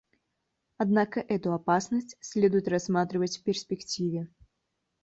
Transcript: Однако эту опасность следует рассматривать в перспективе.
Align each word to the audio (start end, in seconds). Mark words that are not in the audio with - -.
Однако 0.79 1.19
эту 1.19 1.53
опасность 1.53 2.17
следует 2.21 2.67
рассматривать 2.67 3.37
в 3.37 3.43
перспективе. 3.43 4.29